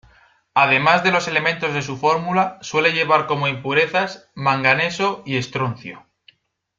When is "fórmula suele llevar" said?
1.95-3.27